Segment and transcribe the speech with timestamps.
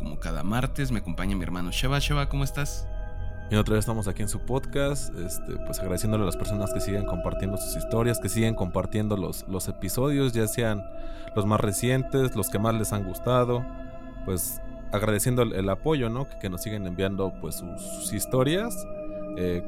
[0.00, 1.98] Como cada martes me acompaña mi hermano Sheba.
[1.98, 2.88] Sheba, ¿cómo estás?
[3.50, 6.80] Y otra vez estamos aquí en su podcast, este, pues agradeciéndole a las personas que
[6.80, 10.82] siguen compartiendo sus historias, que siguen compartiendo los, los episodios, ya sean
[11.36, 13.62] los más recientes, los que más les han gustado,
[14.24, 16.30] pues agradeciendo el, el apoyo, ¿no?
[16.30, 18.74] Que, que, nos siguen enviando pues sus, sus historias,
[19.36, 19.62] eh,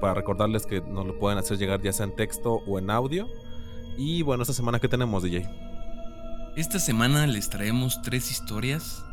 [0.00, 3.26] para recordarles que nos lo pueden hacer llegar ya sea en texto o en audio.
[3.98, 5.48] Y bueno, esta semana ¿qué tenemos, DJ?
[6.56, 9.04] Esta semana les traemos tres historias,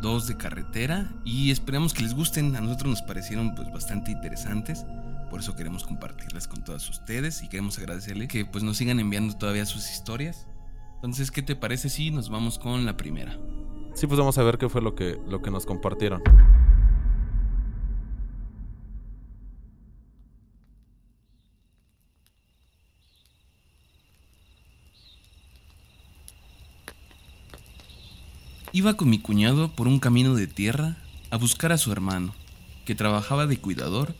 [0.00, 2.54] dos de carretera y esperamos que les gusten.
[2.56, 4.84] A nosotros nos parecieron pues bastante interesantes,
[5.30, 9.36] por eso queremos compartirlas con todas ustedes y queremos agradecerle que pues nos sigan enviando
[9.36, 10.46] todavía sus historias.
[10.96, 13.38] Entonces, ¿qué te parece si nos vamos con la primera?
[13.94, 16.22] Sí, pues vamos a ver qué fue lo que, lo que nos compartieron.
[28.76, 30.98] Iba con mi cuñado por un camino de tierra
[31.30, 32.34] a buscar a su hermano,
[32.84, 34.14] que trabajaba de cuidador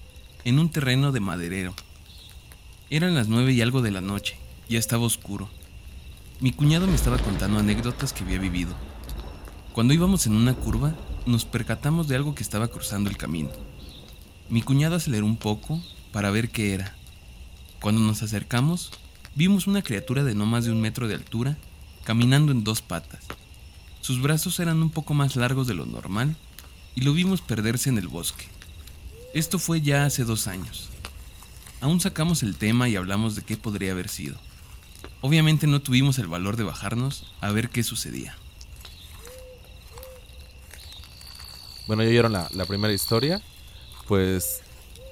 [0.44, 1.74] en un terreno de maderero.
[2.88, 5.50] Eran las nueve y algo de la noche, ya estaba oscuro.
[6.40, 8.74] Mi cuñado me estaba contando anécdotas que había vivido.
[9.74, 10.94] Cuando íbamos en una curva,
[11.26, 13.50] nos percatamos de algo que estaba cruzando el camino.
[14.48, 15.82] Mi cuñado aceleró un poco
[16.12, 16.94] para ver qué era.
[17.78, 18.90] Cuando nos acercamos,
[19.34, 21.58] vimos una criatura de no más de un metro de altura,
[22.04, 23.20] caminando en dos patas.
[24.06, 26.36] Sus brazos eran un poco más largos de lo normal
[26.94, 28.46] y lo vimos perderse en el bosque.
[29.34, 30.90] Esto fue ya hace dos años.
[31.80, 34.36] Aún sacamos el tema y hablamos de qué podría haber sido.
[35.22, 38.36] Obviamente no tuvimos el valor de bajarnos a ver qué sucedía.
[41.88, 43.42] Bueno, ya oyeron la, la primera historia.
[44.06, 44.60] Pues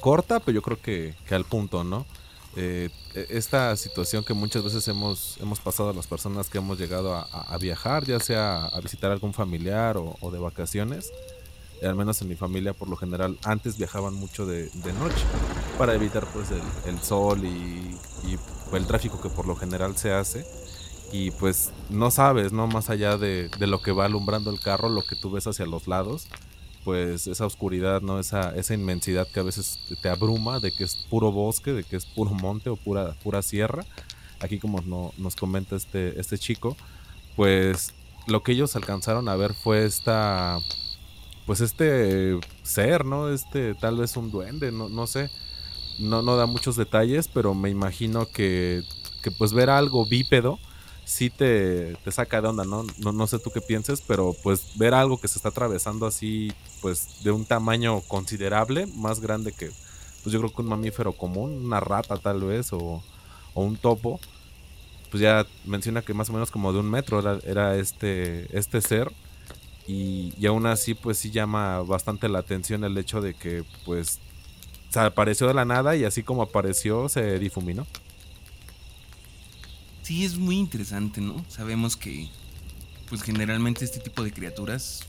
[0.01, 2.07] corta, pero yo creo que al punto, ¿no?
[2.57, 2.91] Eh,
[3.31, 7.23] esta situación que muchas veces hemos, hemos pasado a las personas que hemos llegado a,
[7.23, 11.11] a viajar, ya sea a visitar algún familiar o, o de vacaciones.
[11.81, 15.25] Eh, al menos en mi familia, por lo general, antes viajaban mucho de, noche
[15.77, 16.49] para evitar pues
[16.87, 17.97] el, sol y,
[18.73, 20.47] el tráfico que por lo general se hace.
[21.13, 22.67] Y pues no sabes, ¿no?
[22.67, 25.87] Más allá de lo que va alumbrando el carro, lo que tú ves hacia los
[25.87, 26.29] lados
[26.85, 28.21] pues esa oscuridad, ¿no?
[28.21, 31.97] Esa, esa inmensidad que a veces te abruma de que es puro bosque, de que
[31.97, 33.85] es puro monte o pura, pura sierra.
[34.41, 36.77] Aquí como no, nos comenta este, este chico,
[37.37, 37.95] pues
[38.27, 40.59] lo que ellos alcanzaron a ver fue esta,
[41.47, 43.31] pues este ser, ¿no?
[43.31, 45.31] Este tal vez un duende, no, no sé.
[45.99, 48.83] No, no da muchos detalles, pero me imagino que,
[49.23, 50.59] que pues ver algo bípedo,
[51.05, 52.85] sí te, te, saca de onda, ¿no?
[52.99, 53.13] ¿no?
[53.13, 57.23] No sé tú qué pienses, pero pues ver algo que se está atravesando así, pues
[57.23, 59.71] de un tamaño considerable, más grande que,
[60.23, 63.03] pues yo creo que un mamífero común, una rata tal vez, o,
[63.55, 64.21] o un topo,
[65.11, 69.13] pues ya menciona que más o menos como de un metro era, este, este ser.
[69.87, 74.19] Y, y, aún así, pues sí llama bastante la atención el hecho de que, pues,
[74.91, 77.87] se apareció de la nada y así como apareció, se difuminó.
[80.05, 81.43] Sí, es muy interesante, ¿no?
[81.49, 82.29] Sabemos que,
[83.09, 85.01] pues generalmente este tipo de criaturas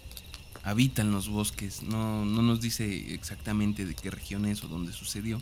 [0.64, 1.84] habitan los bosques.
[1.84, 5.42] No, no nos dice exactamente de qué región es o dónde sucedió.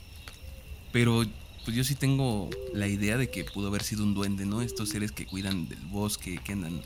[0.91, 1.23] Pero
[1.65, 4.63] pues yo sí tengo la idea de que pudo haber sido un duende, ¿no?
[4.63, 6.81] Estos seres que cuidan del bosque, que andan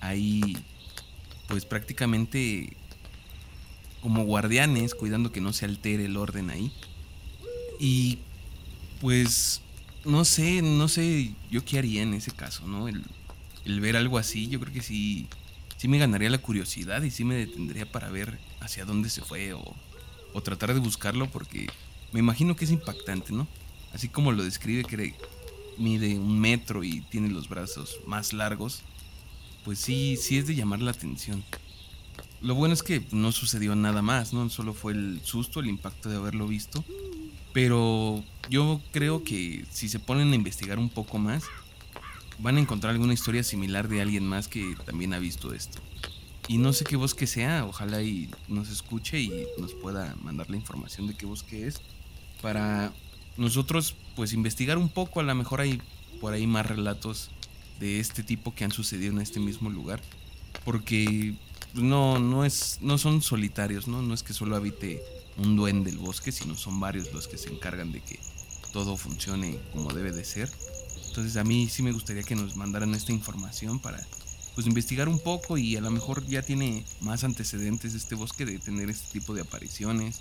[0.00, 0.56] ahí,
[1.46, 2.74] pues prácticamente
[4.00, 6.72] como guardianes, cuidando que no se altere el orden ahí.
[7.78, 8.20] Y
[9.02, 9.60] pues
[10.08, 12.88] no sé, no sé yo qué haría en ese caso, ¿no?
[12.88, 13.04] El,
[13.80, 15.28] ver algo así, yo creo que sí,
[15.76, 19.52] sí me ganaría la curiosidad y sí me detendría para ver hacia dónde se fue
[19.52, 19.62] o,
[20.32, 21.66] o tratar de buscarlo porque
[22.12, 23.46] me imagino que es impactante, ¿no?
[23.92, 25.14] Así como lo describe que
[25.76, 28.80] mide un metro y tiene los brazos más largos,
[29.66, 31.44] pues sí, sí es de llamar la atención.
[32.40, 34.48] Lo bueno es que no sucedió nada más, ¿no?
[34.48, 36.82] Solo fue el susto, el impacto de haberlo visto.
[37.52, 41.44] Pero yo creo que si se ponen a investigar un poco más,
[42.38, 45.80] van a encontrar alguna historia similar de alguien más que también ha visto esto.
[46.46, 50.56] Y no sé qué bosque sea, ojalá y nos escuche y nos pueda mandar la
[50.56, 51.82] información de qué bosque es
[52.40, 52.92] para
[53.36, 55.80] nosotros pues investigar un poco, a lo mejor hay
[56.20, 57.30] por ahí más relatos
[57.78, 60.00] de este tipo que han sucedido en este mismo lugar,
[60.64, 61.34] porque
[61.74, 64.02] no, no, es, no son solitarios, ¿no?
[64.02, 65.02] No es que solo habite
[65.38, 68.18] un duende del bosque, sino son varios los que se encargan de que
[68.72, 70.50] todo funcione como debe de ser.
[71.08, 73.98] Entonces a mí sí me gustaría que nos mandaran esta información para
[74.54, 78.58] pues investigar un poco y a lo mejor ya tiene más antecedentes este bosque de
[78.58, 80.20] tener este tipo de apariciones.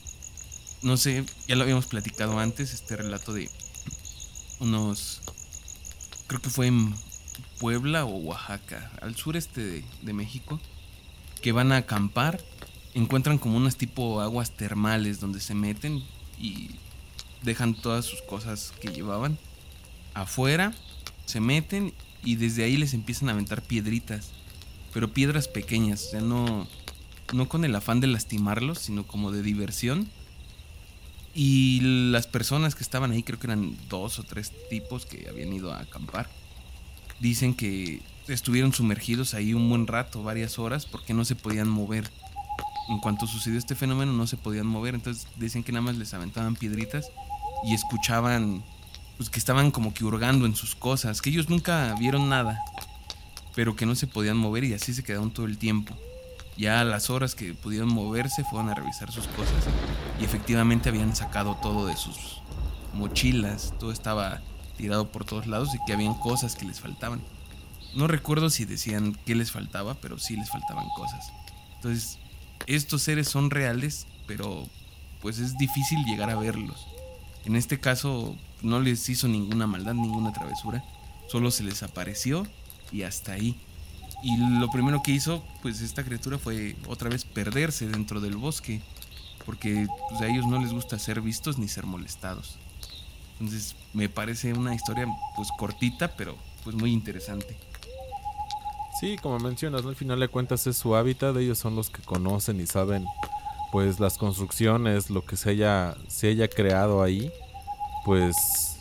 [0.83, 3.49] No sé, ya lo habíamos platicado antes, este relato de
[4.59, 5.21] unos,
[6.27, 6.93] creo que fue en
[7.59, 10.59] Puebla o Oaxaca, al sureste de, de México,
[11.41, 12.39] que van a acampar,
[12.97, 16.03] encuentran como unas tipo aguas termales donde se meten
[16.39, 16.71] y
[17.43, 19.37] dejan todas sus cosas que llevaban
[20.13, 20.73] afuera,
[21.25, 24.31] se meten y desde ahí les empiezan a aventar piedritas,
[24.93, 26.67] pero piedras pequeñas, o sea, no,
[27.33, 30.09] no con el afán de lastimarlos, sino como de diversión.
[31.35, 35.53] Y las personas que estaban ahí, creo que eran dos o tres tipos que habían
[35.53, 36.27] ido a acampar,
[37.19, 42.09] dicen que estuvieron sumergidos ahí un buen rato, varias horas, porque no se podían mover.
[42.89, 46.13] En cuanto sucedió este fenómeno, no se podían mover, entonces dicen que nada más les
[46.13, 47.11] aventaban piedritas
[47.65, 48.63] y escuchaban
[49.17, 52.63] pues que estaban como que hurgando en sus cosas, que ellos nunca vieron nada,
[53.55, 55.95] pero que no se podían mover y así se quedaron todo el tiempo.
[56.55, 59.65] Ya a las horas que pudieron moverse fueron a revisar sus cosas
[60.19, 62.41] y efectivamente habían sacado todo de sus
[62.93, 64.41] mochilas, todo estaba
[64.77, 67.21] tirado por todos lados y que habían cosas que les faltaban.
[67.95, 71.31] No recuerdo si decían qué les faltaba, pero sí les faltaban cosas.
[71.75, 72.19] Entonces,
[72.65, 74.67] estos seres son reales, pero
[75.21, 76.87] pues es difícil llegar a verlos.
[77.45, 80.83] En este caso no les hizo ninguna maldad, ninguna travesura,
[81.29, 82.47] solo se les apareció
[82.91, 83.55] y hasta ahí.
[84.23, 88.81] Y lo primero que hizo, pues esta criatura fue otra vez perderse dentro del bosque,
[89.45, 92.57] porque pues, a ellos no les gusta ser vistos ni ser molestados.
[93.39, 97.55] Entonces me parece una historia pues cortita, pero pues muy interesante.
[98.99, 102.59] Sí, como mencionas, al final de cuentas es su hábitat, ellos son los que conocen
[102.59, 103.05] y saben
[103.71, 107.31] pues las construcciones, lo que se haya, creado ahí,
[108.05, 108.79] pues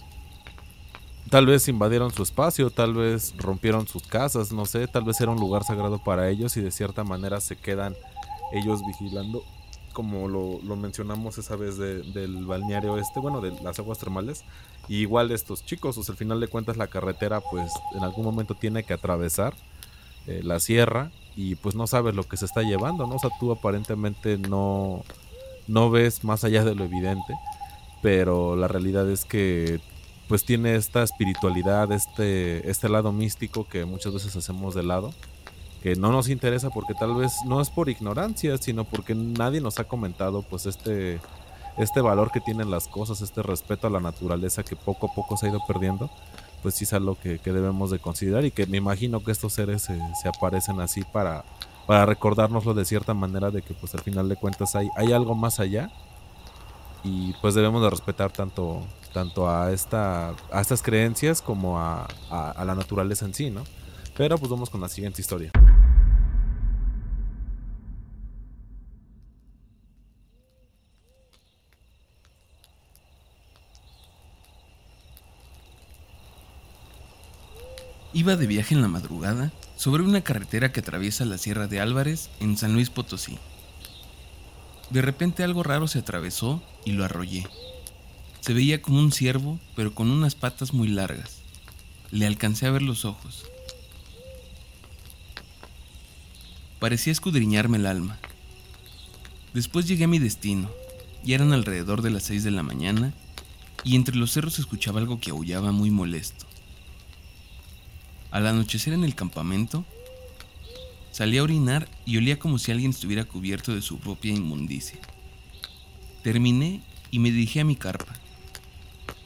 [1.29, 5.33] tal vez invadieron su espacio, tal vez rompieron sus casas, no sé, tal vez era
[5.33, 7.95] un lugar sagrado para ellos y de cierta manera se quedan
[8.53, 9.45] ellos vigilando,
[9.93, 14.45] como lo, mencionamos esa vez del balneario este, bueno, de las aguas termales.
[14.89, 18.55] Y igual estos chicos, pues al final de cuentas la carretera pues en algún momento
[18.55, 19.53] tiene que atravesar
[20.27, 23.17] eh, la sierra y pues no sabes lo que se está llevando, ¿no?
[23.17, 25.05] O sea, tú aparentemente no,
[25.69, 27.35] no ves más allá de lo evidente,
[28.03, 29.81] pero la realidad es que
[30.29, 35.13] pues tiene esta espiritualidad, este, este lado místico que muchas veces hacemos de lado,
[35.83, 39.79] que no nos interesa porque tal vez no es por ignorancia, sino porque nadie nos
[39.79, 41.21] ha comentado pues este,
[41.79, 45.37] este valor que tienen las cosas, este respeto a la naturaleza que poco a poco
[45.37, 46.11] se ha ido perdiendo
[46.67, 49.83] pues sí es algo que, debemos de considerar y que me imagino que estos seres
[49.83, 51.45] se, aparecen así para,
[51.87, 55.37] para recordárnoslo de cierta manera de que pues al final de cuentas hay, hay algo
[55.37, 55.93] más allá
[57.05, 58.85] y pues debemos de respetar tanto,
[59.15, 63.63] tanto a, esta, a estas creencias como a, a la naturaleza en sí, ¿no?
[64.17, 65.53] Pero pues vamos con la siguiente historia.
[78.17, 82.31] Iba de viaje en la madrugada sobre una carretera que atraviesa la Sierra de Álvarez
[82.41, 83.37] en San Luis Potosí.
[84.89, 87.47] De repente algo raro se atravesó y lo arrollé.
[88.41, 91.43] Se veía como un ciervo, pero con unas patas muy largas.
[92.11, 93.45] Le alcancé a ver los ojos.
[96.79, 98.19] Parecía escudriñarme el alma.
[99.53, 100.71] Después llegué a mi destino,
[101.23, 103.13] y eran alrededor de las 6 de la mañana,
[103.85, 106.47] y entre los cerros escuchaba algo que aullaba muy molesto.
[108.31, 109.85] Al anochecer en el campamento,
[111.13, 114.99] salí a orinar y olía como si alguien estuviera cubierto de su propia inmundicia.
[116.23, 118.15] Terminé y me dirigí a mi carpa.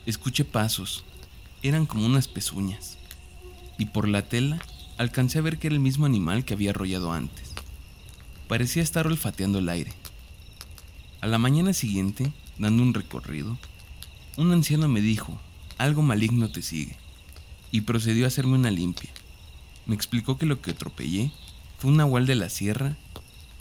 [0.04, 1.04] Escuché pasos,
[1.62, 2.99] eran como unas pezuñas,
[3.78, 4.61] y por la tela
[4.99, 7.52] alcancé a ver que era el mismo animal que había arrollado antes.
[8.49, 9.92] Parecía estar olfateando el aire.
[11.23, 13.59] A la mañana siguiente, dando un recorrido,
[14.37, 15.40] un anciano me dijo,
[15.78, 17.00] algo maligno te sigue
[17.71, 19.11] y procedió a hacerme una limpia.
[19.87, 21.33] Me explicó que lo que atropellé
[21.79, 22.97] fue un nahual de la sierra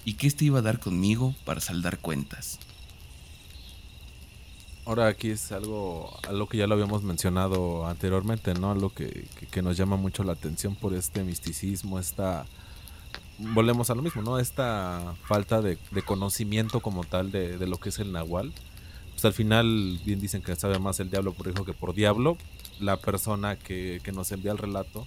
[0.06, 2.60] y que este iba a dar conmigo para saldar cuentas.
[4.86, 8.72] Ahora aquí es algo, algo que ya lo habíamos mencionado anteriormente, ¿no?
[8.72, 12.46] Algo que, que, nos llama mucho la atención por este misticismo, esta...
[13.38, 14.40] Volvemos a lo mismo, ¿no?
[14.40, 18.52] Esta falta de, conocimiento como tal de, de, lo que es el nahual.
[19.12, 22.36] Pues al final bien dicen que sabe más el diablo por hijo que por diablo,
[22.80, 25.06] la persona que, nos envía el relato,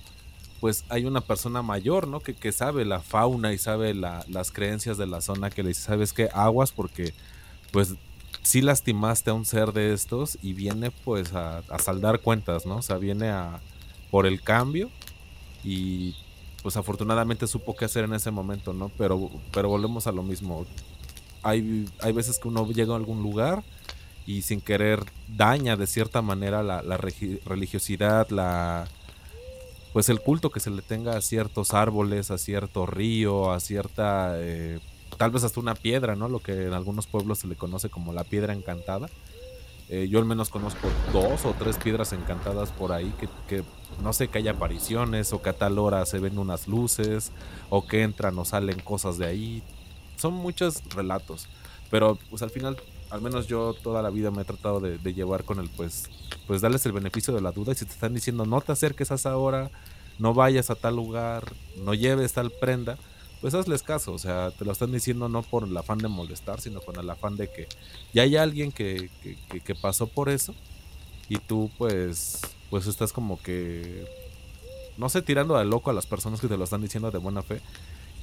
[0.61, 2.21] pues hay una persona mayor, ¿no?
[2.21, 5.83] Que, que sabe la fauna y sabe las creencias de la zona que le dice,
[5.83, 6.29] ¿sabes qué?
[6.33, 7.14] Aguas porque
[7.73, 7.95] pues
[8.43, 12.76] sí lastimaste a un ser de estos y viene pues a, a saldar cuentas, ¿no?
[12.76, 13.61] O sea, viene a
[14.11, 14.91] por el cambio
[15.64, 16.14] y
[16.62, 18.91] pues afortunadamente supo qué hacer en ese momento, ¿no?
[18.97, 20.64] Pero, pero volvemos a lo mismo.
[21.43, 23.64] Hay, hay veces que uno llega a algún lugar
[24.26, 28.88] y sin querer daña de cierta manera la, religiosidad, la
[29.93, 34.35] pues el culto que se le tenga a ciertos árboles, a cierto río, a cierta
[34.37, 34.81] eh,
[35.19, 36.29] tal vez hasta una piedra, ¿no?
[36.29, 39.09] Lo que en algunos pueblos se le conoce como la piedra encantada.
[39.88, 43.12] Eh, yo al menos conozco dos o tres piedras encantadas por ahí
[43.47, 43.62] que,
[44.02, 47.31] no sé que hay apariciones o que a tal hora se ven unas luces
[47.69, 49.62] o que entran o salen cosas de ahí.
[50.17, 51.47] Son muchos relatos,
[51.91, 52.79] pero pues al final,
[53.12, 56.04] al menos yo toda la vida me he tratado de, llevar con el pues,
[56.47, 59.11] pues darles el beneficio de la duda y si te están diciendo no te acerques
[59.11, 59.71] a esa hora,
[60.19, 62.97] no vayas a tal lugar, no lleves tal prenda,
[63.42, 66.62] pues hazles caso, o sea, te lo están diciendo no por el afán de molestar,
[66.62, 67.69] sino con el afán de que
[68.14, 69.11] ya hay alguien que,
[69.62, 70.54] que, pasó por eso
[71.28, 72.40] y tú pues,
[72.71, 74.07] pues estás como que,
[74.97, 77.42] no sé, tirando de loco a las personas que te lo están diciendo de buena
[77.42, 77.61] fe.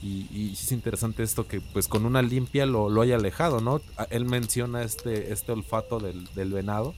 [0.02, 3.82] Y, y es interesante esto que pues con una limpia lo, lo haya alejado, ¿no?
[4.10, 6.94] Él menciona este, este olfato del, del venado,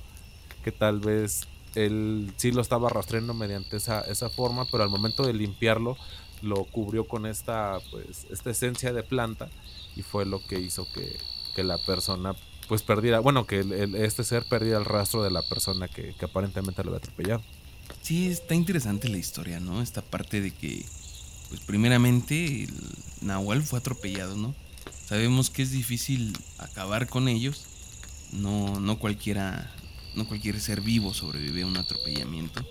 [0.64, 5.26] que tal vez él sí lo estaba rastreando mediante esa, esa forma, pero al momento
[5.26, 5.98] de limpiarlo
[6.42, 9.50] lo cubrió con esta, pues, esta esencia de planta
[9.96, 11.18] y fue lo que hizo que,
[11.64, 12.34] la persona
[12.68, 13.60] pues perdiera, bueno, que
[14.00, 17.44] este ser perdiera el rastro de la persona que, aparentemente lo había atropellado.
[18.02, 19.80] Sí, está interesante la historia, ¿no?
[19.80, 20.84] Esta parte de que,
[21.52, 22.74] pues primeramente, el
[23.20, 24.56] Nahual fue atropellado, ¿no?
[25.06, 27.66] Sabemos que es difícil acabar con ellos,
[28.32, 29.70] no, no cualquiera,
[30.16, 32.66] no cualquier ser vivo sobrevive a un atropellamiento,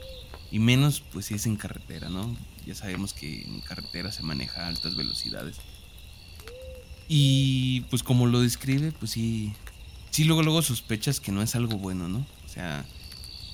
[0.50, 2.34] y menos pues si es en carretera, ¿no?
[2.64, 5.56] Ya sabemos que en carretera se maneja a altas velocidades.
[7.06, 9.52] Y pues como lo describe, pues sí,
[10.10, 12.26] sí luego luego sospechas que no es algo bueno, ¿no?
[12.46, 12.86] O sea,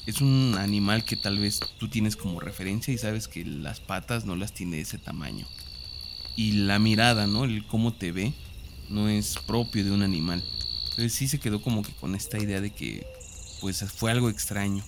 [0.07, 4.25] es un animal que tal vez tú tienes como referencia y sabes que las patas
[4.25, 5.47] no las tiene de ese tamaño.
[6.37, 7.45] Y la mirada, ¿no?
[7.45, 8.33] El cómo te ve
[8.89, 10.45] no es propio de un animal.
[10.91, 13.05] Entonces sí se quedó como que con esta idea de que
[13.61, 14.85] pues fue algo extraño.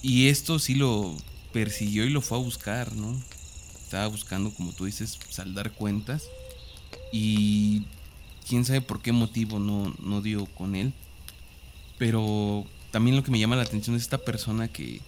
[0.00, 1.14] Y esto sí lo
[1.52, 3.20] persiguió y lo fue a buscar, ¿no?
[3.74, 6.24] Estaba buscando, como tú dices, saldar cuentas.
[7.12, 7.82] Y
[8.48, 10.94] quién sabe por qué motivo no, no dio con él.
[11.98, 15.00] Pero también lo que me llama la atención es esta persona que,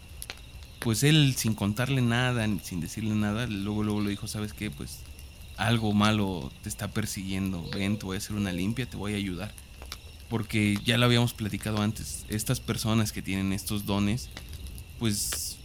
[0.80, 4.70] pues él sin contarle nada, sin decirle nada, luego luego le dijo, ¿sabes qué?
[4.70, 5.00] Pues
[5.58, 9.16] algo malo te está persiguiendo, ven, te voy a hacer una limpia, te voy a
[9.16, 9.54] ayudar.
[10.30, 14.30] Porque ya lo habíamos platicado antes, estas personas que tienen estos dones,
[14.98, 15.58] pues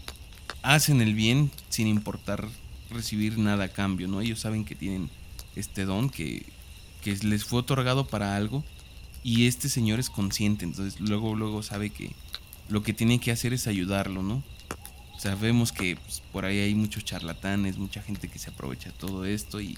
[0.61, 2.47] hacen el bien sin importar
[2.91, 4.19] recibir nada a cambio, ¿no?
[4.19, 5.09] Ellos saben que tienen
[5.55, 6.45] este don que,
[7.01, 8.65] que les fue otorgado para algo
[9.23, 12.11] y este señor es consciente, entonces luego luego sabe que
[12.69, 14.43] lo que tiene que hacer es ayudarlo, ¿no?
[15.17, 19.25] Sabemos que pues, por ahí hay muchos charlatanes, mucha gente que se aprovecha de todo
[19.25, 19.77] esto y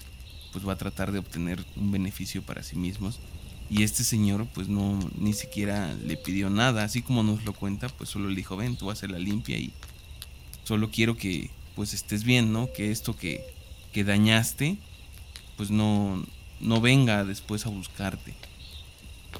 [0.52, 3.18] pues va a tratar de obtener un beneficio para sí mismos.
[3.70, 7.88] Y este señor pues no ni siquiera le pidió nada, así como nos lo cuenta,
[7.88, 9.72] pues solo le dijo, ven, tú vas la limpia y
[10.64, 12.72] Solo quiero que pues estés bien, ¿no?
[12.72, 13.44] Que esto que,
[13.92, 14.78] que dañaste
[15.56, 16.24] pues no,
[16.60, 18.34] no venga después a buscarte.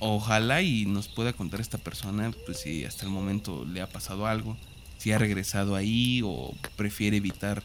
[0.00, 4.26] Ojalá y nos pueda contar esta persona pues si hasta el momento le ha pasado
[4.26, 4.56] algo,
[4.98, 7.62] si ha regresado ahí o prefiere evitar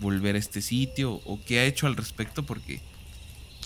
[0.00, 2.80] volver a este sitio o qué ha hecho al respecto porque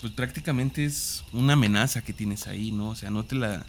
[0.01, 2.89] pues prácticamente es una amenaza que tienes ahí, ¿no?
[2.89, 3.65] O sea, no te la...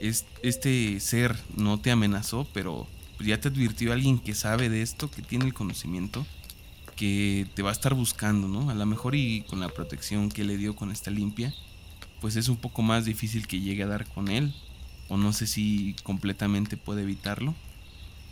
[0.00, 5.10] este ser no te amenazó, pero pues ya te advirtió alguien que sabe de esto,
[5.10, 6.26] que tiene el conocimiento,
[6.96, 8.70] que te va a estar buscando, ¿no?
[8.70, 11.54] A lo mejor y con la protección que le dio con esta limpia,
[12.26, 14.52] pues es un poco más difícil que llegue a dar con él,
[15.08, 17.54] o no sé si completamente puede evitarlo,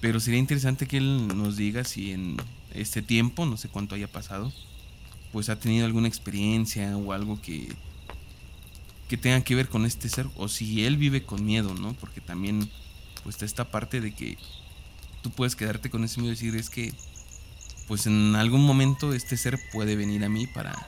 [0.00, 2.36] pero sería interesante que él nos diga si en
[2.72, 4.52] este tiempo, no sé cuánto haya pasado,
[5.30, 7.72] pues ha tenido alguna experiencia o algo que
[9.06, 11.92] que tenga que ver con este ser o si él vive con miedo, ¿no?
[11.92, 12.68] Porque también
[13.22, 14.38] pues está esta parte de que
[15.22, 16.92] tú puedes quedarte con ese miedo y decir es que
[17.86, 20.84] pues en algún momento este ser puede venir a mí para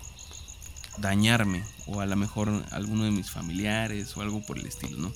[0.98, 5.12] dañarme o a lo mejor alguno de mis familiares o algo por el estilo, ¿no?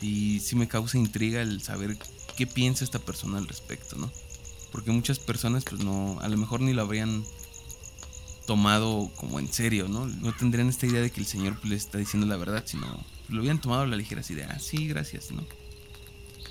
[0.00, 1.98] Y sí me causa intriga el saber
[2.36, 4.10] qué piensa esta persona al respecto, ¿no?
[4.72, 7.24] Porque muchas personas pues no, a lo mejor ni lo habrían
[8.46, 10.06] tomado como en serio, ¿no?
[10.06, 12.86] No tendrían esta idea de que el Señor pues, está diciendo la verdad, sino
[13.28, 15.44] lo habían tomado a la ligera así de, ah, sí, gracias, ¿no?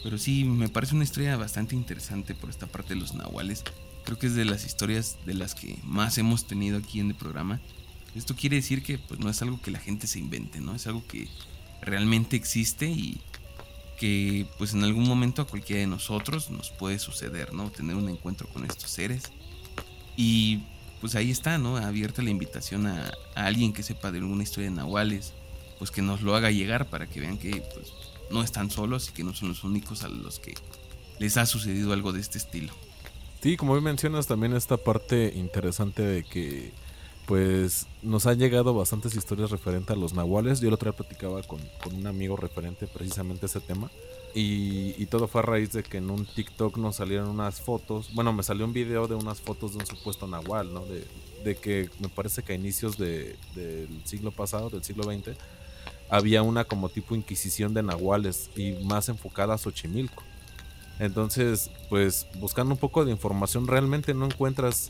[0.03, 3.63] Pero sí, me parece una historia bastante interesante por esta parte de los nahuales.
[4.05, 7.15] creo que es de las historias de las que más hemos tenido aquí en el
[7.15, 7.59] programa.
[8.15, 10.75] Esto quiere decir que pues, no es algo que la gente se invente, ¿no?
[10.75, 11.27] Es algo que
[11.81, 13.21] realmente existe y
[13.99, 17.69] que pues en algún momento a cualquiera de nosotros nos puede suceder, ¿no?
[17.69, 19.23] Tener un encuentro con estos seres.
[20.15, 20.61] Y
[21.01, 21.77] pues ahí está, ¿no?
[21.77, 25.33] Abierta la invitación a, alguien que sepa de alguna historia de nahuales,
[25.77, 27.93] pues que nos lo haga llegar para que vean que pues,
[28.31, 30.53] no están solos y que no son los únicos a los que
[31.19, 32.73] les ha sucedido algo de este estilo.
[33.41, 36.71] Sí, como bien mencionas también esta parte interesante de que
[37.29, 40.61] pues nos han llegado bastantes historias referentes a los nahuales.
[40.61, 41.59] Yo el otro día platicaba con,
[41.95, 43.91] un amigo referente precisamente a ese tema.
[44.33, 48.11] Y, todo fue a raíz de que en un TikTok nos salieron unas fotos.
[48.15, 50.83] Bueno, me salió un video de unas fotos de un supuesto nahual, ¿no?
[51.43, 53.37] De, que me parece que a inicios del
[54.05, 55.37] siglo pasado, del siglo XX,
[56.09, 60.23] había una como tipo inquisición de nahuales y más enfocada a Xochimilco.
[60.97, 64.89] Entonces, pues buscando un poco de información, realmente no encuentras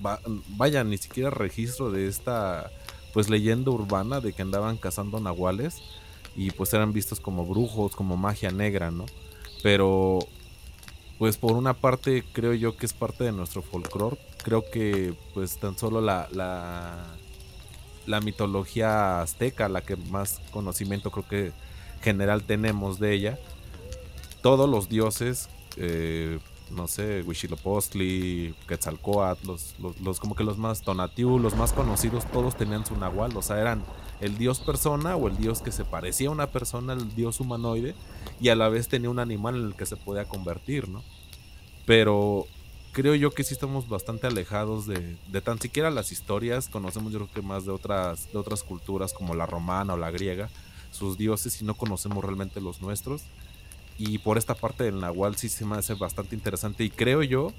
[0.00, 2.70] vaya, ni siquiera registro de esta
[3.12, 5.82] pues leyenda urbana de que andaban cazando nahuales
[6.36, 9.06] y pues eran vistos como brujos, como magia negra, ¿no?
[9.62, 10.20] Pero
[11.18, 15.58] pues por una parte creo yo que es parte de nuestro folclore, creo que pues
[15.58, 17.04] tan solo la, la,
[18.06, 21.52] la mitología azteca, la que más conocimiento creo que
[22.00, 23.38] general tenemos de ella,
[24.40, 26.38] todos los dioses eh,
[26.70, 32.56] no sé, Huitzilopochtli, Quetzalcoatl, los, los, como que los más Tonatiuh, los más conocidos, todos
[32.56, 33.82] tenían su nahual, o sea, eran
[34.20, 37.94] el dios persona o el dios que se parecía a una persona, el dios humanoide,
[38.40, 41.02] y a la vez tenía un animal en el que se podía convertir, ¿no?
[41.86, 42.46] Pero
[42.92, 47.20] creo yo que sí estamos bastante alejados de, de tan siquiera las historias, conocemos yo
[47.20, 50.50] creo que más de otras, de otras culturas como la romana o la griega,
[50.90, 53.22] sus dioses, y no conocemos realmente los nuestros.
[54.02, 56.84] Y por esta parte del Nahual sí se me hace bastante interesante.
[56.84, 57.52] Y creo yo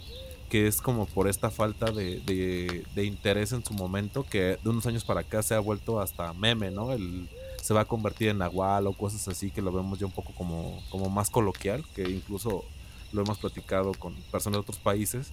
[0.50, 5.04] que es como por esta falta de, interés en su momento que de unos años
[5.04, 6.94] para acá se ha vuelto hasta meme, ¿no?
[6.94, 7.30] El,
[7.62, 10.34] se va a convertir en Nahual o cosas así que lo vemos ya un poco
[10.34, 12.66] como, como más coloquial, que incluso
[13.14, 15.28] lo hemos platicado con personas de otros países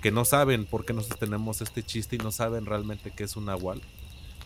[0.00, 3.34] que no saben por qué nosotros tenemos este chiste y no saben realmente qué es
[3.34, 3.82] un Nahual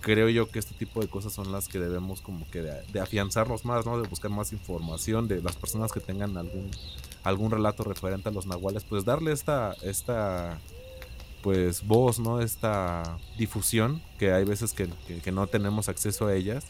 [0.06, 3.64] creo yo que este tipo de cosas son las que debemos como que de, afianzarnos
[3.64, 4.00] más, ¿no?
[4.00, 6.70] De buscar más información de las personas que tengan algún
[7.24, 10.60] algún relato referente a los nahuales, pues darle esta esta
[11.42, 12.40] pues voz, ¿no?
[12.40, 14.88] Esta difusión que hay veces que,
[15.32, 16.66] no tenemos acceso a ellas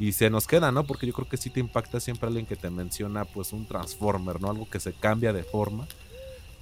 [0.00, 0.82] y se nos queda, ¿no?
[0.82, 4.40] Porque yo creo que sí te impacta siempre alguien que te menciona pues un transformer,
[4.40, 4.50] ¿no?
[4.50, 5.86] Algo que se cambia de forma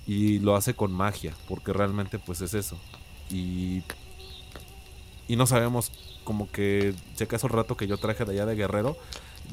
[0.07, 2.77] y lo hace con magia, porque realmente pues es eso.
[3.31, 3.83] Y
[5.31, 5.93] y no sabemos
[6.25, 8.97] como que, si acaso el rato que yo traje de allá de Guerrero,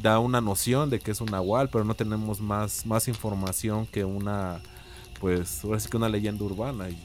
[0.01, 4.03] da una noción de que es un nahual, pero no tenemos más, más información que
[4.03, 4.59] una,
[5.19, 6.89] pues, ahora sí que una leyenda urbana.
[6.89, 6.97] Y,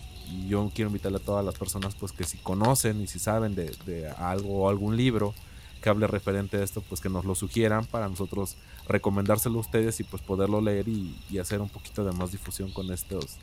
[0.49, 4.11] yo quiero invitarle a todas las personas, pues, que si conocen y si saben de,
[4.17, 5.35] algo o algún libro
[5.83, 8.57] que hable referente a esto, pues que nos lo sugieran para nosotros
[8.89, 12.73] recomendárselo a ustedes y pues poderlo leer y, y hacer un poquito de más difusión
[12.73, 13.37] con estos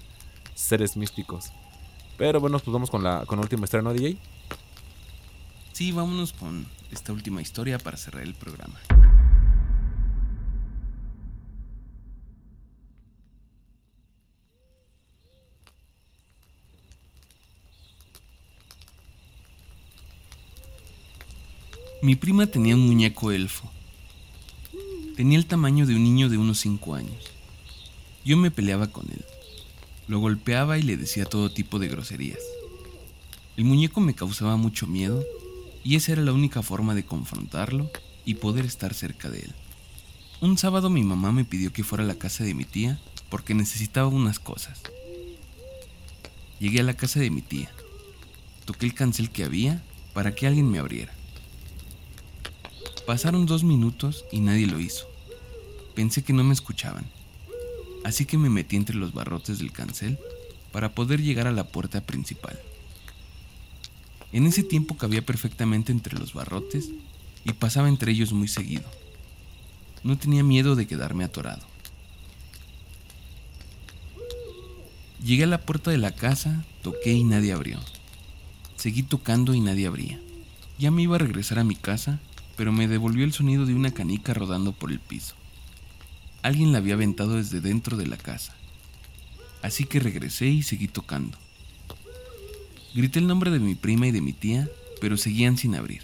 [0.55, 1.51] seres místicos.
[2.17, 4.17] Pero bueno, pues vamos con la, con la última estreno, DJ.
[5.73, 8.79] Sí, vámonos con esta última historia para cerrar el programa.
[22.01, 23.69] Mi prima tenía un muñeco elfo.
[25.17, 27.25] Tenía el tamaño de un niño de unos 5 años.
[28.23, 29.25] Yo me peleaba con él.
[30.07, 32.39] Lo golpeaba y le decía todo tipo de groserías.
[33.57, 35.25] El muñeco me causaba mucho miedo
[35.89, 37.89] y esa era la única forma de confrontarlo
[38.23, 39.55] y poder estar cerca de él.
[40.39, 42.99] Un sábado mi mamá me pidió que fuera a la casa de mi tía
[43.31, 44.83] porque necesitaba unas cosas.
[46.59, 47.71] Llegué a la casa de mi tía,
[48.65, 49.81] toqué el cancel que había
[50.13, 51.11] para que alguien me abriera.
[53.07, 55.09] Pasaron dos minutos y nadie lo hizo.
[55.95, 57.07] Pensé que no me escuchaban,
[58.03, 60.19] así que me metí entre los barrotes del cancel
[60.71, 62.59] para poder llegar a la puerta principal.
[64.31, 66.89] En ese tiempo cabía perfectamente entre los barrotes
[67.45, 68.83] y pasaba entre ellos muy seguido.
[70.03, 71.65] No tenía miedo de quedarme atorado.
[75.23, 77.79] Llegué a la puerta de la casa, toqué y nadie abrió.
[78.77, 80.19] Seguí tocando y nadie abría.
[80.77, 82.19] Ya me iba a regresar a mi casa,
[82.55, 85.35] pero me devolvió el sonido de una canica rodando por el piso.
[86.41, 88.55] Alguien la había aventado desde dentro de la casa.
[89.61, 91.37] Así que regresé y seguí tocando.
[92.93, 94.67] Grité el nombre de mi prima y de mi tía,
[94.99, 96.01] pero seguían sin abrir.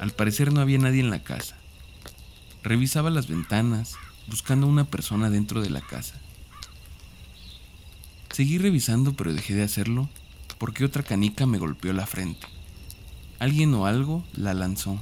[0.00, 1.56] Al parecer no había nadie en la casa.
[2.62, 3.94] Revisaba las ventanas,
[4.26, 6.20] buscando a una persona dentro de la casa.
[8.32, 10.08] Seguí revisando pero dejé de hacerlo
[10.58, 12.46] porque otra canica me golpeó la frente.
[13.38, 15.00] Alguien o algo la lanzó.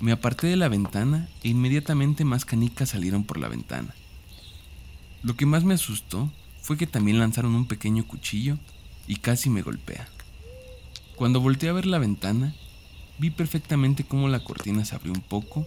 [0.00, 3.94] Me aparté de la ventana e inmediatamente más canicas salieron por la ventana.
[5.22, 6.30] Lo que más me asustó
[6.62, 8.58] fue que también lanzaron un pequeño cuchillo
[9.06, 10.08] y casi me golpea.
[11.16, 12.54] Cuando volteé a ver la ventana,
[13.18, 15.64] vi perfectamente cómo la cortina se abrió un poco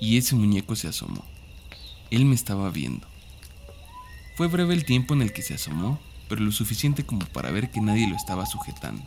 [0.00, 1.24] y ese muñeco se asomó.
[2.10, 3.06] Él me estaba viendo.
[4.36, 7.70] Fue breve el tiempo en el que se asomó, pero lo suficiente como para ver
[7.70, 9.02] que nadie lo estaba sujetando.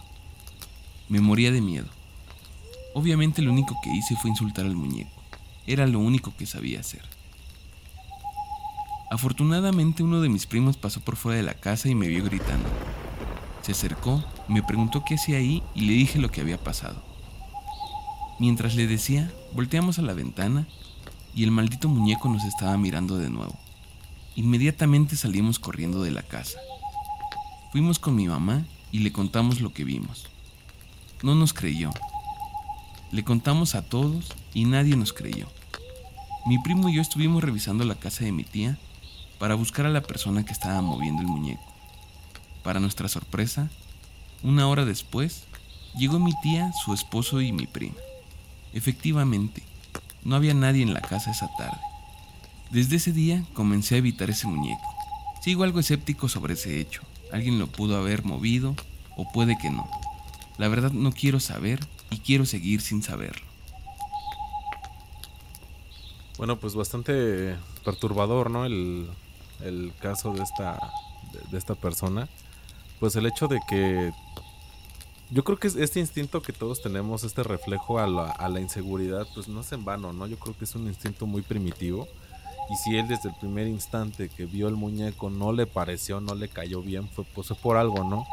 [1.09, 1.87] Me moría de miedo.
[2.93, 5.11] Obviamente lo único que hice fue insultar al muñeco.
[5.65, 7.03] Era lo único que sabía hacer.
[9.09, 12.67] Afortunadamente uno de mis primos pasó por fuera de la casa y me vio gritando.
[13.67, 17.03] Se acercó, me preguntó qué hacía ahí y le dije lo que había pasado.
[18.39, 20.65] Mientras le decía, volteamos a la ventana
[21.35, 23.59] y el maldito muñeco nos estaba mirando de nuevo.
[24.37, 26.57] Inmediatamente salimos corriendo de la casa.
[27.73, 30.29] Fuimos con mi mamá y le contamos lo que vimos.
[31.21, 31.91] No nos creyó.
[33.11, 35.47] Le contamos a todos y nadie nos creyó.
[36.45, 38.77] Mi primo y yo estuvimos revisando la casa de mi tía
[39.39, 41.76] para buscar a la persona que estaba moviendo el muñeco.
[42.67, 43.69] Para nuestra sorpresa,
[44.43, 45.45] una hora después,
[45.97, 47.95] llegó mi tía, su esposo y mi prima.
[48.73, 49.63] Efectivamente,
[50.25, 51.79] no había nadie en la casa esa tarde.
[52.69, 54.83] Desde ese día comencé a evitar ese muñeco.
[55.41, 57.03] Sigo algo escéptico sobre ese hecho.
[57.31, 58.75] Alguien lo pudo haber movido
[59.15, 59.89] o puede que no.
[60.57, 63.47] La verdad no quiero saber y quiero seguir sin saberlo.
[66.37, 68.65] Bueno, pues bastante perturbador, ¿no?
[68.65, 69.07] El,
[70.01, 70.77] caso de esta,
[71.49, 72.27] de esta persona.
[72.99, 74.11] Pues el hecho de que
[75.29, 79.61] yo creo que este instinto que todos tenemos, este reflejo a la, inseguridad, pues no
[79.61, 80.25] es en vano, ¿no?
[80.25, 82.07] Yo creo que es un instinto muy primitivo.
[82.69, 86.33] Y si él desde el primer instante que vio el muñeco no le pareció, no
[86.33, 88.25] le cayó bien, fue, pues, por algo, ¿no?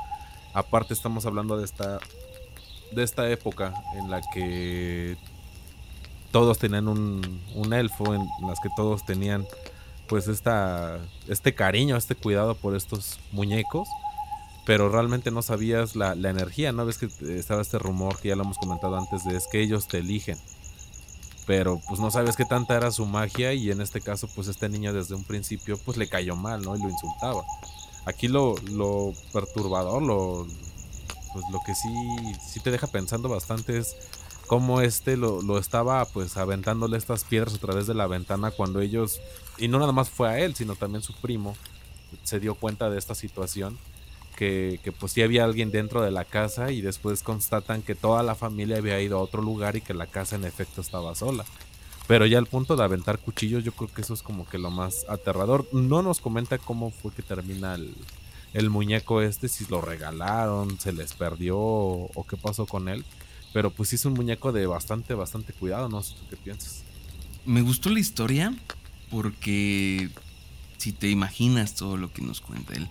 [0.52, 1.98] Aparte estamos hablando de esta,
[2.92, 5.16] de esta época en la que
[6.30, 9.46] todos tenían un, un elfo, en las que todos tenían
[10.08, 10.98] pues esta,
[11.28, 13.88] este cariño, este cuidado por estos muñecos
[14.64, 16.86] pero realmente no sabías la, energía, ¿no?
[16.86, 19.88] Ves que estaba este rumor que ya lo hemos comentado antes de es que ellos
[19.88, 20.38] te eligen.
[21.46, 24.70] Pero pues no sabes qué tanta era su magia y en este caso pues este
[24.70, 26.76] niño desde un principio pues le cayó mal, ¿no?
[26.76, 27.44] Y lo insultaba.
[28.06, 30.46] Aquí lo, lo perturbador, lo,
[31.34, 31.92] pues lo que sí,
[32.46, 33.94] sí te deja pensando bastante es
[34.46, 38.80] cómo este lo, lo estaba pues aventándole estas piedras a través de la ventana cuando
[38.80, 39.20] ellos,
[39.58, 41.56] y no nada más fue a él, sino también su primo,
[42.22, 43.78] se dio cuenta de esta situación
[44.34, 48.34] que, pues sí había alguien dentro de la casa y después constatan que toda la
[48.34, 51.44] familia había ido a otro lugar y que la casa en efecto estaba sola.
[52.06, 54.70] Pero ya al punto de aventar cuchillos, yo creo que eso es como que lo
[54.70, 55.66] más aterrador.
[55.72, 57.76] No nos comenta cómo fue que termina
[58.52, 63.04] el, muñeco este, si lo regalaron, se les perdió o, qué pasó con él.
[63.52, 66.82] Pero pues sí es un muñeco de bastante, bastante cuidado, no sé tú qué piensas.
[67.46, 68.54] Me gustó la historia
[69.10, 70.10] porque
[70.76, 72.88] si te imaginas todo lo que nos cuenta él,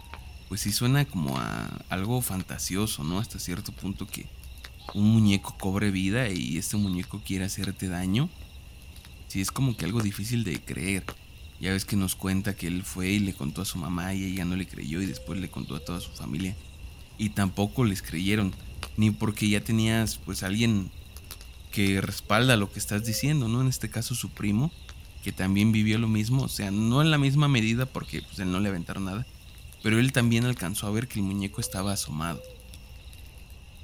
[0.54, 3.18] pues sí suena como a algo fantasioso, ¿no?
[3.18, 4.28] Hasta cierto punto que
[4.94, 8.30] un muñeco cobre vida y este muñeco quiere hacerte daño.
[9.30, 11.06] Sí, es como que algo difícil de creer.
[11.60, 14.26] Ya ves que nos cuenta que él fue y le contó a su mamá y
[14.26, 16.56] ella no le creyó y después le contó a toda su familia.
[17.18, 18.54] Y tampoco les creyeron,
[18.96, 20.92] ni porque ya tenías pues alguien
[21.72, 23.62] que respalda lo que estás diciendo, ¿no?
[23.62, 24.72] En este caso su primo,
[25.24, 28.52] que también vivió lo mismo, o sea, no en la misma medida porque pues él
[28.52, 29.26] no le aventaron nada,
[29.84, 32.42] pero él también alcanzó a ver que el muñeco estaba asomado.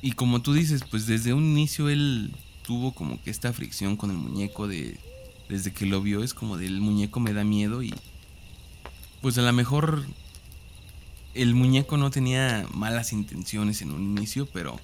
[0.02, 2.34] Y como tú dices, pues desde un inicio él
[2.64, 4.98] tuvo como que esta fricción con el muñeco de
[5.50, 7.94] desde que lo vio es como del muñeco me da miedo y
[9.20, 10.06] pues a lo mejor
[11.34, 14.80] el muñeco no tenía malas intenciones en un inicio, pero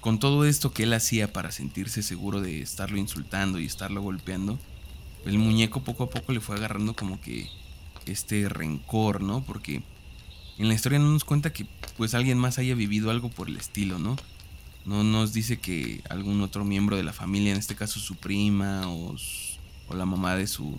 [0.00, 4.58] con todo esto que él hacía para sentirse seguro de estarlo insultando y estarlo golpeando,
[5.24, 7.48] el muñeco poco a poco le fue agarrando como que
[8.06, 9.42] este rencor, ¿no?
[9.42, 9.82] Porque
[10.58, 11.66] en la historia no nos cuenta que
[11.96, 14.16] pues alguien más haya vivido algo por el estilo, ¿no?
[14.84, 18.88] No nos dice que algún otro miembro de la familia, en este caso su prima
[18.88, 19.14] o,
[19.94, 20.76] la mamá de su,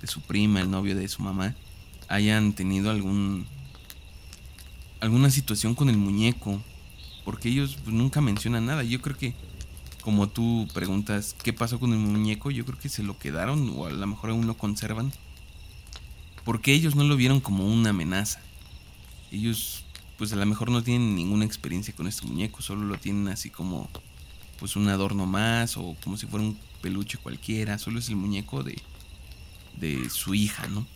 [0.00, 1.54] de su prima, el novio de su mamá,
[2.08, 3.46] hayan tenido algún
[5.00, 6.62] alguna situación con el muñeco,
[7.24, 8.84] porque ellos pues, nunca mencionan nada.
[8.84, 9.34] Yo creo que
[10.02, 13.86] como tú preguntas qué pasó con el muñeco, yo creo que se lo quedaron o
[13.86, 15.12] a lo mejor aún lo conservan,
[16.44, 18.40] porque ellos no lo vieron como una amenaza
[19.32, 19.84] ellos
[20.18, 23.50] pues a lo mejor no tienen ninguna experiencia con este muñeco, solo lo tienen así
[23.50, 23.88] como
[24.58, 28.62] pues un adorno más o como si fuera un peluche cualquiera, solo es el muñeco
[28.62, 28.80] de,
[29.76, 30.86] de su hija, ¿no?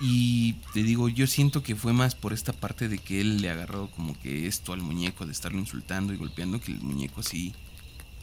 [0.00, 3.50] Y te digo, yo siento que fue más por esta parte de que él le
[3.50, 7.54] agarró como que esto al muñeco, de estarlo insultando y golpeando, que el muñeco sí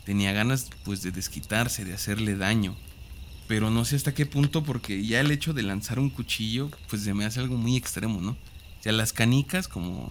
[0.06, 2.76] tenía ganas pues de desquitarse, de hacerle daño.
[3.52, 7.04] Pero no sé hasta qué punto, porque ya el hecho de lanzar un cuchillo, pues
[7.04, 8.32] se me hace algo muy extremo, ¿no?
[8.32, 8.38] O
[8.80, 10.10] sea, las canicas, como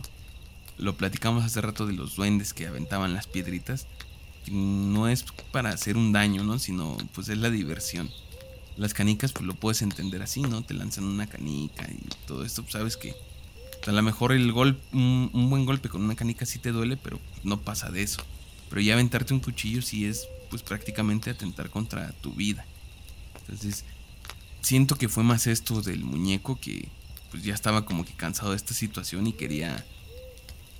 [0.76, 3.86] lo platicamos hace rato de los duendes que aventaban las piedritas,
[4.50, 6.58] no es para hacer un daño, ¿no?
[6.58, 8.10] Sino pues es la diversión.
[8.76, 10.60] Las canicas pues lo puedes entender así, ¿no?
[10.60, 13.14] Te lanzan una canica y todo esto, pues, sabes que
[13.86, 17.18] a lo mejor el gol, un, buen golpe con una canica sí te duele, pero
[17.42, 18.20] no pasa de eso.
[18.68, 22.66] Pero ya aventarte un cuchillo sí es pues prácticamente atentar contra tu vida.
[23.50, 23.84] Entonces,
[24.60, 26.88] siento que fue más esto del muñeco que
[27.30, 29.84] pues ya estaba como que cansado de esta situación y quería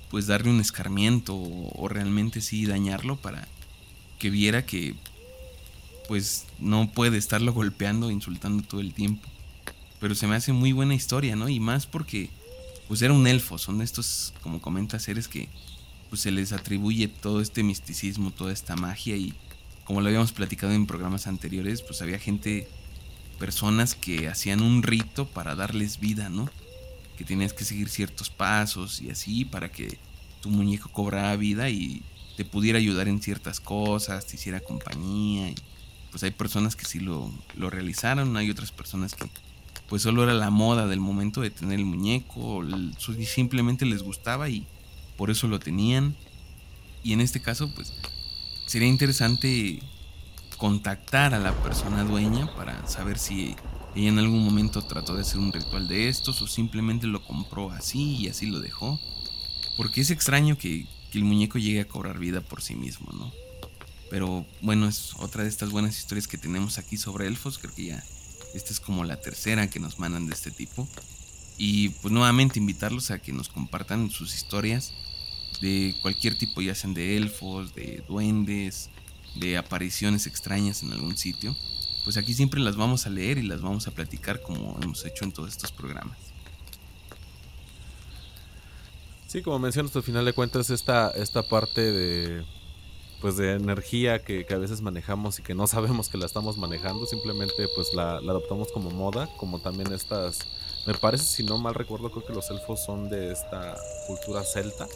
[0.09, 3.47] pues darle un escarmiento o, realmente sí dañarlo para
[4.19, 4.95] que viera que
[6.07, 9.27] pues no puede estarlo golpeando, insultando todo el tiempo.
[9.99, 11.47] Pero se me hace muy buena historia, ¿no?
[11.47, 12.29] Y más porque
[12.87, 15.47] pues era un elfo, son estos, como comenta, seres que
[16.09, 19.33] pues se les atribuye todo este misticismo, toda esta magia y
[19.91, 22.65] como lo habíamos platicado en programas anteriores, pues había gente,
[23.37, 26.49] personas que hacían un rito para darles vida, ¿no?
[27.17, 29.99] que tenías que seguir ciertos pasos y así para que
[30.39, 32.03] tu muñeco cobrara vida y
[32.37, 35.53] te pudiera ayudar en ciertas cosas, te hiciera compañía.
[36.09, 39.29] Pues hay personas que sí lo, lo realizaron, hay otras personas que
[39.89, 42.63] pues solo era la moda del momento de tener el muñeco,
[43.25, 44.65] simplemente les gustaba y
[45.17, 46.15] por eso lo tenían.
[47.03, 47.91] Y en este caso pues
[48.71, 49.81] sería interesante
[50.55, 53.53] contactar a la persona dueña para saber si
[53.95, 57.69] ella en algún momento trató de hacer un ritual de estos o simplemente lo compró
[57.71, 58.97] así y así lo dejó.
[59.75, 63.33] Porque es extraño que, el muñeco llegue a cobrar vida por sí mismo, ¿no?
[64.09, 67.57] Pero bueno, es otra de estas buenas historias que tenemos aquí sobre elfos.
[67.57, 68.03] Creo que ya
[68.53, 70.87] esta es como la tercera que nos mandan de este tipo.
[71.57, 74.93] Y pues nuevamente invitarlos a que nos compartan sus historias
[75.61, 78.89] de cualquier tipo, ya sean de elfos, de duendes,
[79.35, 81.55] de apariciones extrañas en algún sitio
[82.03, 85.25] pues aquí siempre las vamos a leer y las vamos a platicar como hemos hecho
[85.25, 86.17] en todos estos programas.
[89.27, 92.45] Sí, como mencionas, al final de cuentas esta, esta parte de
[93.21, 97.05] pues de energía que, a veces manejamos y que no sabemos que la estamos manejando,
[97.05, 100.39] simplemente pues la, la, adoptamos como moda, como también estas,
[100.87, 103.75] me parece si no mal recuerdo, creo que los elfos son de esta
[104.07, 104.87] cultura celta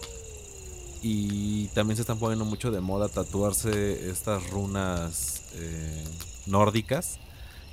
[1.07, 6.03] y también se están poniendo mucho de moda tatuarse estas runas eh,
[6.47, 7.19] nórdicas.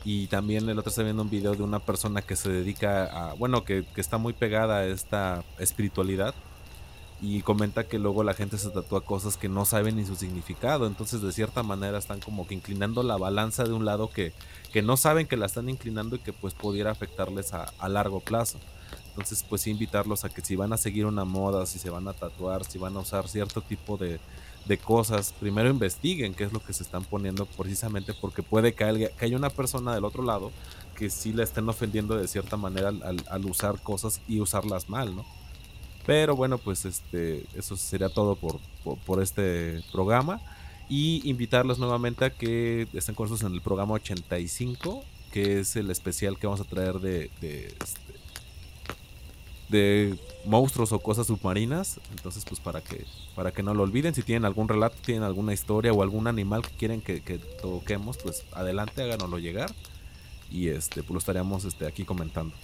[0.05, 3.33] Y también el otro está viendo un video de una persona que se dedica a,
[3.33, 6.35] bueno, que, está muy pegada a esta espiritualidad.
[7.23, 10.87] Y comenta que luego la gente se tatúa cosas que no saben ni su significado.
[10.87, 14.35] Entonces de cierta manera están como que inclinando la balanza de un lado que,
[14.75, 18.59] que no saben que la están inclinando y que pues pudiera afectarles a largo plazo.
[19.13, 22.15] Entonces, pues invitarlos a que si van a seguir una moda, si se van a
[22.15, 24.19] tatuar, si van a usar cierto tipo de,
[24.67, 29.11] de cosas, primero investiguen qué es lo que se están poniendo precisamente porque puede que,
[29.21, 30.53] haya una persona del otro lado
[30.97, 35.25] que sí le estén ofendiendo de cierta manera al, usar cosas y usarlas mal, ¿no?
[36.07, 38.59] Pero bueno, pues este, eso sería todo por,
[39.07, 40.41] por, este programa.
[40.89, 45.91] Y invitarlos nuevamente a que estén con nosotros en el programa 85, que es el
[45.91, 48.15] especial que vamos a traer de, de, este,
[49.69, 52.01] de monstruos o cosas submarinas.
[52.11, 55.53] Entonces, pues para que, para que no lo olviden, si tienen algún relato, tienen alguna
[55.53, 57.21] historia o algún animal que quieren que,
[57.61, 59.73] toquemos, pues adelante, háganoslo llegar.
[60.51, 62.55] Y este, pues lo estaríamos este, aquí comentando.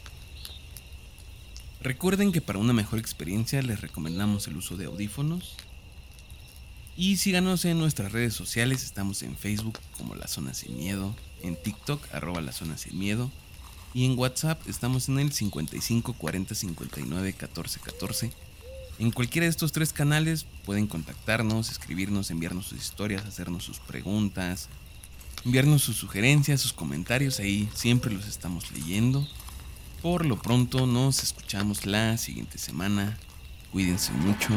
[1.81, 5.57] Recuerden que para una mejor experiencia les recomendamos el uso de audífonos.
[6.97, 11.55] Y síganos en nuestras redes sociales, estamos en Facebook como La Zona Sin Miedo, en
[11.55, 13.31] TikTok arroba La Zona Sin Miedo,
[13.95, 18.33] y en WhatsApp estamos en el 55 40 59 14 14.
[18.99, 24.69] En cualquiera de estos tres canales pueden contactarnos, escribirnos, enviarnos sus historias, hacernos sus preguntas,
[25.45, 29.27] enviarnos sus sugerencias, sus comentarios, ahí siempre los estamos leyendo.
[30.03, 33.19] Por lo pronto nos escuchamos la siguiente semana.
[33.73, 34.51] Cuídense mucho.